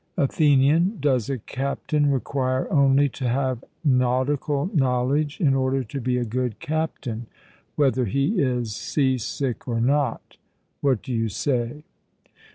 ATHENIAN: 0.17 0.97
Does 0.99 1.29
a 1.29 1.37
captain 1.37 2.09
require 2.09 2.67
only 2.73 3.07
to 3.09 3.29
have 3.29 3.63
nautical 3.85 4.71
knowledge 4.73 5.39
in 5.39 5.53
order 5.53 5.83
to 5.83 6.01
be 6.01 6.17
a 6.17 6.25
good 6.25 6.57
captain, 6.59 7.27
whether 7.75 8.05
he 8.05 8.41
is 8.41 8.75
sea 8.75 9.19
sick 9.19 9.67
or 9.67 9.79
not? 9.79 10.37
What 10.79 11.03
do 11.03 11.13
you 11.13 11.29
say? 11.29 11.83